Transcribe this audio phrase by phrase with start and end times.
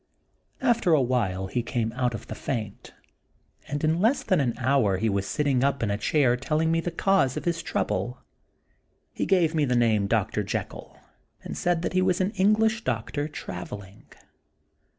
[0.61, 2.91] After a while he came out of the faint,
[3.67, 6.79] and in less than an hour he was sitting up in a chair telling me
[6.79, 8.17] the cause of his trouble.
[9.13, 10.41] He gave me the name Dr.
[10.41, 10.97] Jekyll,
[11.43, 14.05] and said that he was an English doctor, travelling.